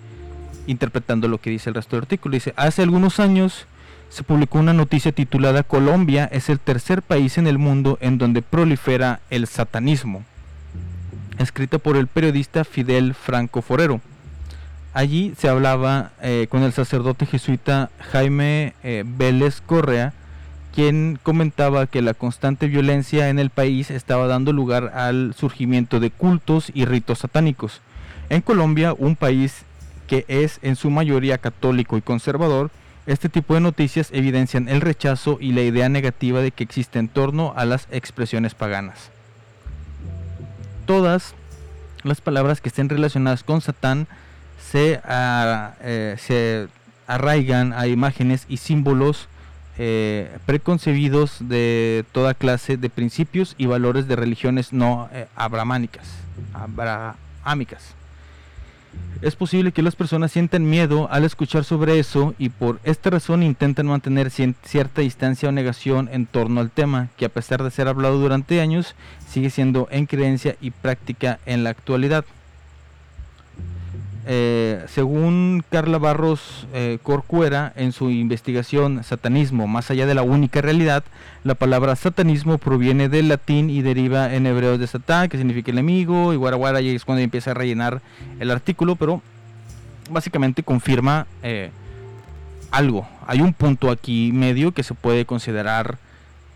[0.67, 2.35] interpretando lo que dice el resto del artículo.
[2.35, 3.65] Dice, hace algunos años
[4.11, 8.43] se publicó una noticia titulada Colombia es el tercer país en el mundo en donde
[8.43, 10.27] prolifera el satanismo
[11.39, 14.01] escrita por el periodista Fidel Franco Forero.
[14.95, 20.12] Allí se hablaba eh, con el sacerdote jesuita Jaime eh, Vélez Correa,
[20.74, 26.11] quien comentaba que la constante violencia en el país estaba dando lugar al surgimiento de
[26.11, 27.80] cultos y ritos satánicos.
[28.30, 29.62] En Colombia, un país
[30.07, 32.70] que es en su mayoría católico y conservador,
[33.07, 37.09] este tipo de noticias evidencian el rechazo y la idea negativa de que existe en
[37.09, 39.11] torno a las expresiones paganas
[40.89, 41.34] todas
[42.03, 44.09] las palabras que estén relacionadas con Satán
[44.59, 46.66] se, eh,
[47.07, 49.28] arraigan a imágenes y símbolos
[49.76, 56.09] eh, preconcebidos de toda clase de principios y valores de religiones no eh, abrahámicas.
[59.20, 63.43] Es posible que las personas sientan miedo al escuchar sobre eso y por esta razón
[63.43, 67.89] intentan mantener cierta distancia o negación en torno al tema, que a pesar de ser
[67.89, 68.95] hablado durante años,
[69.28, 72.24] sigue siendo en creencia y práctica en la actualidad.
[74.31, 80.61] Eh, según Carla Barros eh, Corcuera, en su investigación Satanismo, más allá de la única
[80.61, 81.03] realidad,
[81.45, 86.35] la palabra satanismo proviene del latín y deriva en hebreo de satán, que significa enemigo,
[86.35, 88.03] y guaraguara, y es cuando empieza a rellenar
[88.39, 89.22] el artículo, pero
[90.11, 91.70] básicamente confirma eh,
[92.70, 93.09] algo.
[93.26, 95.97] Hay un punto aquí medio que se puede considerar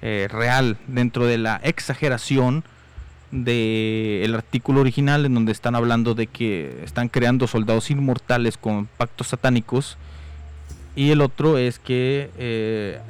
[0.03, 2.65] real dentro de la exageración
[3.33, 8.87] de el artículo original en donde están hablando de que están creando soldados inmortales con
[8.87, 9.97] pactos satánicos.
[10.95, 13.01] Y el otro es que eh,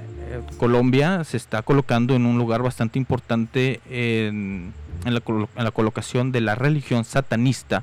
[0.57, 4.73] Colombia se está colocando en un lugar bastante importante en
[5.05, 7.83] la colocación de la religión satanista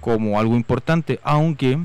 [0.00, 1.78] como algo importante, aunque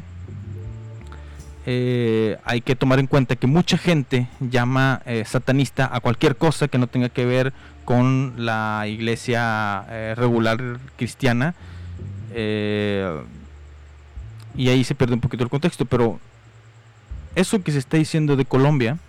[1.66, 6.68] eh, hay que tomar en cuenta que mucha gente llama eh, satanista a cualquier cosa
[6.68, 7.54] que no tenga que ver
[7.90, 11.56] con la iglesia eh, regular cristiana.
[12.36, 13.20] eh,
[14.56, 16.20] y ahí se pierde un poquito el contexto, pero
[17.34, 19.00] eso que se está diciendo de Colombia,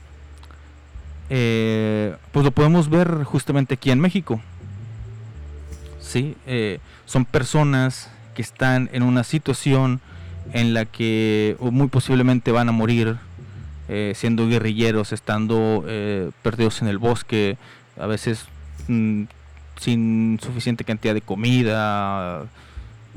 [1.29, 4.41] eh, pues lo podemos ver justamente aquí en México.
[6.01, 6.35] Sí,
[7.05, 10.01] son personas que están en una situación
[10.55, 13.19] en la que muy posiblemente van a morir
[14.15, 15.85] siendo guerrilleros, estando
[16.43, 17.59] perdidos en el bosque,
[17.99, 18.47] a veces
[18.89, 19.25] mm,
[19.81, 22.47] sin suficiente cantidad de comida,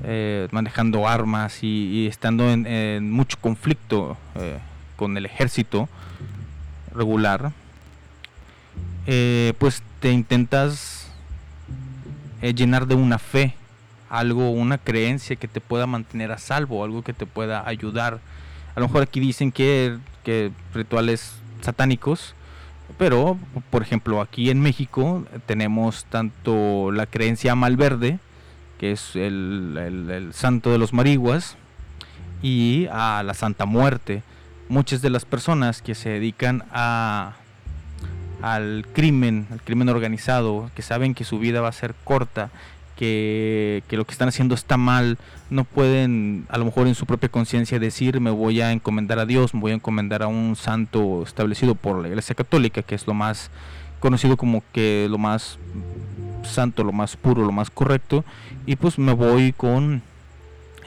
[0.04, 4.58] eh, manejando armas y, estando en, mucho conflicto eh,
[4.96, 5.88] con el ejército
[6.94, 7.52] regular,
[9.06, 11.10] eh, pues te intentas
[12.42, 13.56] llenar de una fe,
[14.10, 18.20] algo, una creencia que te pueda mantener a salvo, algo que te pueda ayudar.
[18.76, 22.36] A lo mejor aquí dicen que, que rituales satánicos,
[22.98, 23.38] pero
[23.70, 28.20] por ejemplo aquí en México tenemos tanto la creencia Malverde,
[28.80, 31.56] que es el, el- el santo de los marihuas,
[32.42, 34.22] y a la Santa Muerte.
[34.70, 37.34] Muchas de las personas que se dedican a
[38.42, 42.50] al crimen, al crimen organizado, que saben que su vida va a ser corta,
[42.96, 45.18] que, lo que están haciendo está mal,
[45.50, 49.26] no pueden a lo mejor en su propia conciencia decir me voy a encomendar a
[49.26, 53.08] Dios, me voy a encomendar a un santo establecido por la Iglesia Católica, que es
[53.08, 53.52] lo más
[54.00, 55.58] conocido como que lo más
[56.44, 58.26] santo, lo más puro, lo más correcto,
[58.66, 60.02] y pues me voy con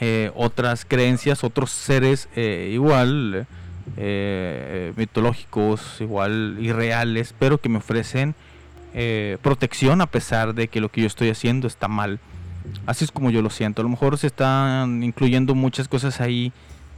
[0.00, 3.46] eh, otras creencias, otros seres eh, igual
[3.96, 8.34] eh, mitológicos, igual irreales, pero que me ofrecen
[8.98, 12.18] eh, protección a pesar de que lo que yo estoy haciendo está mal.
[12.86, 13.82] Así es como yo lo siento.
[13.82, 16.50] A lo mejor se están incluyendo muchas cosas ahí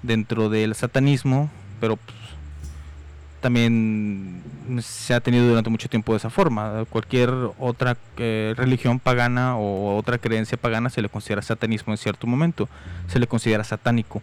[0.05, 2.17] dentro del satanismo, pero pues,
[3.41, 4.43] también
[4.81, 6.85] se ha tenido durante mucho tiempo de esa forma.
[6.89, 12.29] Cualquier otra eh, religión pagana o otra creencia pagana se le considera satanismo en cierto
[12.29, 12.69] momento,
[13.09, 14.23] se le considera satánico.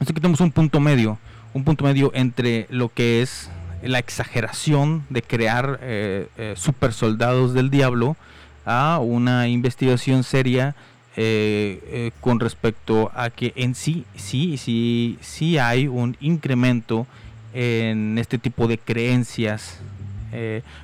[0.00, 1.18] Así que tenemos un punto medio,
[1.52, 3.50] un punto medio entre lo que es
[3.82, 8.16] la exageración de crear eh, eh, super soldados del diablo
[8.64, 10.74] a una investigación seria
[11.16, 17.06] eh, eh, con respecto a que en sí, sí, sí, sí hay un incremento
[17.52, 19.80] en este tipo de creencias,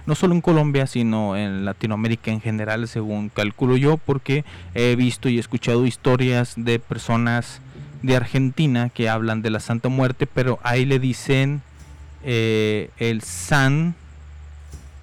[0.04, 4.44] no solo en Colombia, sino en Latinoamérica en general, según calculo yo, porque
[4.74, 7.62] he visto y escuchado historias de personas
[8.02, 11.62] de Argentina que hablan de la Santa Muerte, pero ahí le dicen
[12.24, 13.94] eh, el San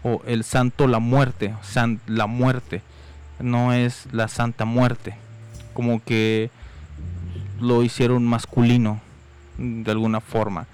[0.03, 2.82] o el Santo la Muerte, San la Muerte,
[3.39, 5.16] no es la Santa Muerte,
[5.74, 6.49] como que
[7.59, 9.01] lo hicieron masculino
[9.57, 10.68] de alguna forma,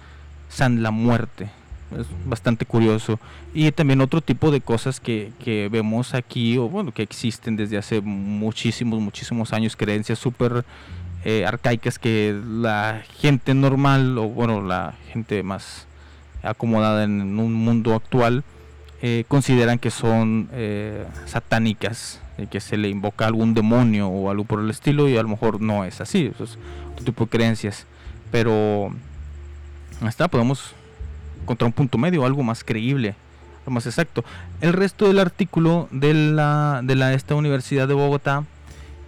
[0.49, 1.49] San la Muerte.
[1.97, 3.19] Es bastante curioso.
[3.53, 7.77] Y también otro tipo de cosas que, que vemos aquí, o bueno, que existen desde
[7.77, 10.63] hace muchísimos, muchísimos años, creencias súper
[11.25, 15.85] eh, arcaicas que la gente normal, o bueno, la gente más
[16.43, 18.43] acomodada en un mundo actual,
[19.01, 24.43] eh, consideran que son eh, satánicas, y que se le invoca algún demonio o algo
[24.43, 26.57] por el estilo, y a lo mejor no es así, eso es
[26.91, 27.85] otro tipo de creencias.
[28.31, 28.91] Pero
[30.07, 30.73] está, podemos
[31.41, 33.15] encontrar un punto medio, algo más creíble,
[33.61, 34.23] algo más exacto.
[34.61, 38.45] El resto del artículo de la de la esta Universidad de Bogotá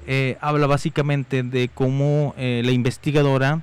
[0.08, 3.62] eh, habla básicamente de cómo la investigadora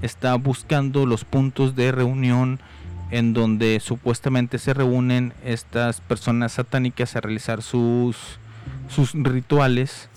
[0.00, 2.60] está buscando los puntos de reunión
[3.12, 8.16] en donde supuestamente se reúnen estas personas satánicas a realizar sus
[8.88, 10.08] sus rituales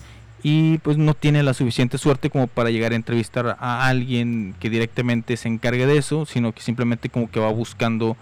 [0.42, 4.70] y pues no tiene la suficiente suerte como para llegar a entrevistar a alguien que
[4.70, 8.16] directamente se encargue de eso, sino que simplemente como que va buscando,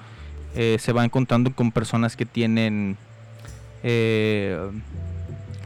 [0.54, 2.96] eh, se va encontrando con personas que tienen
[3.82, 4.58] eh,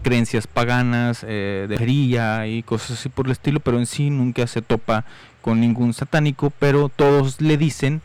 [0.03, 4.47] creencias paganas, eh, de herrería y cosas así por el estilo, pero en sí nunca
[4.47, 5.05] se topa
[5.43, 8.03] con ningún satánico, pero todos le dicen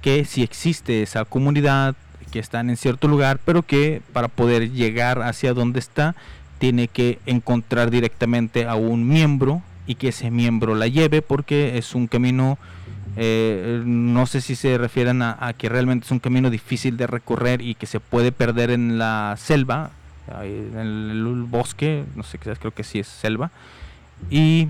[0.00, 1.94] que si existe esa comunidad,
[2.30, 6.14] que están en cierto lugar, pero que para poder llegar hacia donde está,
[6.58, 11.94] tiene que encontrar directamente a un miembro y que ese miembro la lleve porque es
[11.94, 12.58] un camino,
[13.16, 17.62] eh, no sé si se refieren a, que realmente es un camino difícil de recorrer
[17.62, 19.92] y que se puede perder en la selva
[20.42, 23.50] en el, bosque, no sé creo que sí es selva,
[24.30, 24.68] y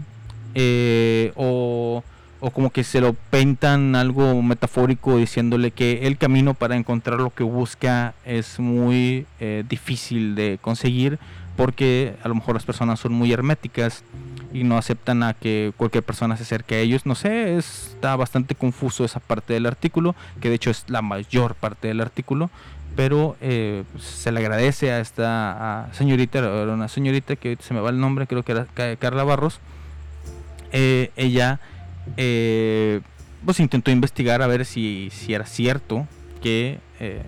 [0.54, 2.04] eh, o,
[2.40, 7.30] o como que se lo pintan algo metafórico diciéndole que el camino para encontrar lo
[7.30, 11.18] que busca es muy eh, difícil de conseguir
[11.56, 14.04] porque a lo mejor las personas son muy herméticas
[14.52, 17.04] y no aceptan a que cualquier persona se acerque a ellos.
[17.04, 21.02] No sé, es- está bastante confuso esa parte del artículo, que de hecho es la
[21.02, 22.48] mayor parte del artículo,
[22.94, 27.80] pero eh, se le agradece a esta a señorita, era una señorita que se me
[27.80, 29.58] va el nombre, creo que era Ca- Carla Barros.
[30.72, 31.60] Eh, ella
[32.16, 33.00] eh,
[33.44, 36.06] pues intentó investigar a ver si, si era cierto
[36.42, 37.22] que eh,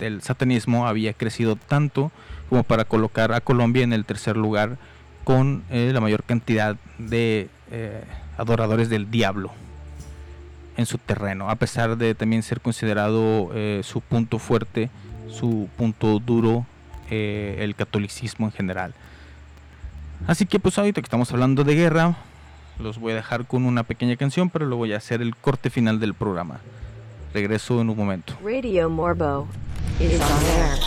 [0.00, 2.10] el satanismo había crecido tanto
[2.48, 4.78] como para colocar a Colombia en el tercer lugar
[5.24, 7.48] con eh, la mayor cantidad de
[8.38, 9.50] adoradores del diablo
[10.76, 13.50] en su terreno, a pesar de también ser considerado
[13.82, 14.88] su punto fuerte,
[15.28, 16.64] su punto duro,
[17.10, 18.94] el catolicismo en general.
[20.28, 22.16] Así que pues ahorita que estamos hablando de guerra,
[22.78, 25.70] los voy a dejar con una pequeña canción, pero luego voy a hacer el corte
[25.70, 26.60] final del programa.
[27.32, 28.34] Regreso en un momento.
[28.42, 29.46] Radio Morbo
[30.00, 30.86] is on.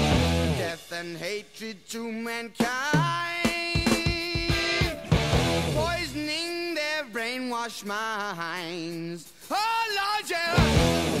[0.71, 2.63] Death and hatred to mankind,
[5.75, 9.33] poisoning their brainwashed minds.
[9.51, 11.20] Oh Lord, yeah.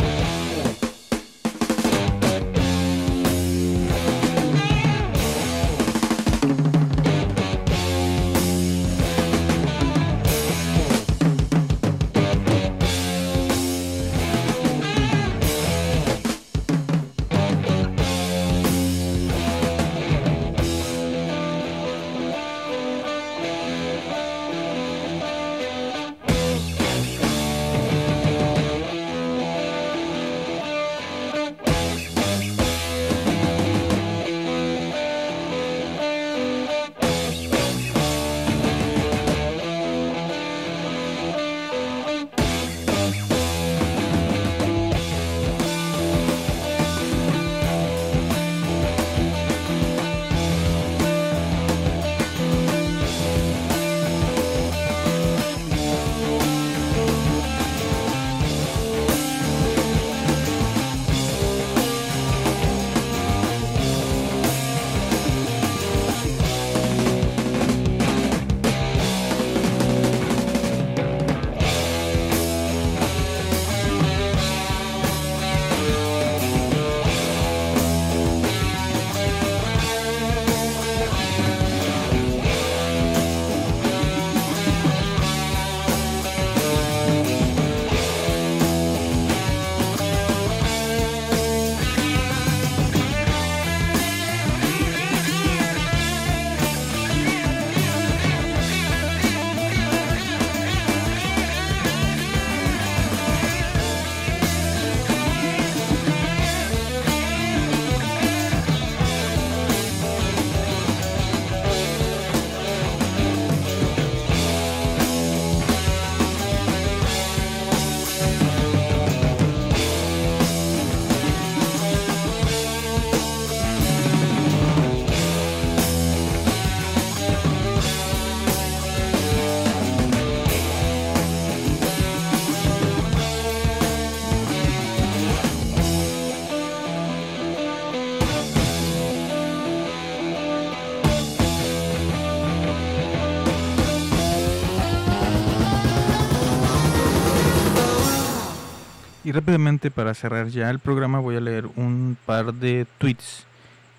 [149.33, 153.45] Rápidamente para cerrar ya el programa voy a leer un par de tweets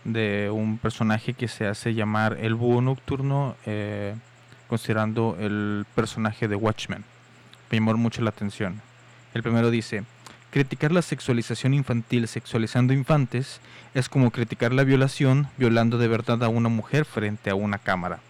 [0.04, 4.14] de un personaje que se hace llamar el búho nocturno, eh,
[4.68, 7.04] considerando el personaje de Watchmen.
[7.70, 8.82] Me llamó mucho la atención.
[9.32, 10.04] El primero dice,
[10.50, 13.62] criticar la sexualización infantil sexualizando infantes
[13.94, 18.20] es como criticar la violación violando de verdad a una mujer frente a una cámara.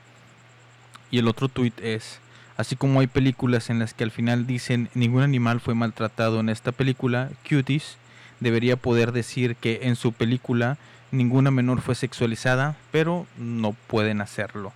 [1.11, 2.21] Y el otro tuit es,
[2.63, 6.49] así como hay películas en las que al final dicen ningún animal fue maltratado en
[6.49, 7.97] esta película, Cuties
[8.39, 10.79] debería poder decir que en su película
[11.11, 14.73] ninguna menor fue sexualizada, pero no pueden hacerlo.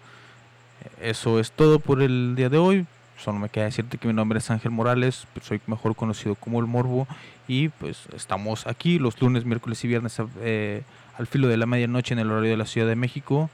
[1.00, 2.86] Eso es todo por el día de hoy.
[3.18, 6.66] Solo me queda decirte que mi nombre es Ángel Morales, soy mejor conocido como el
[6.66, 7.06] Morbo
[7.46, 10.82] y pues estamos aquí los lunes, miércoles y viernes eh,
[11.16, 13.48] al filo de la medianoche en el horario de la Ciudad de México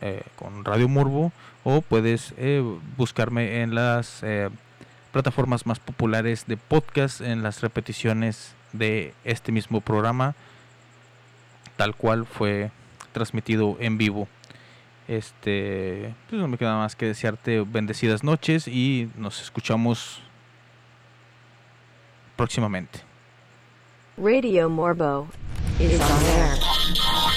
[0.00, 1.32] eh, con Radio Morbo
[1.64, 2.62] o puedes eh,
[2.96, 4.48] buscarme en las eh,
[5.12, 10.34] plataformas más populares de podcast, en las repeticiones de este mismo programa,
[11.76, 12.70] tal cual fue
[13.12, 14.28] transmitido en vivo.
[15.08, 20.20] Este, pues no me queda más que desearte bendecidas noches y nos escuchamos
[22.36, 23.00] próximamente.
[24.18, 25.28] Radio Morbo
[25.80, 27.27] is on air.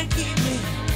[0.00, 0.89] can't keep me.